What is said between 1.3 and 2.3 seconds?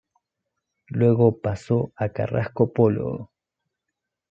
pasó a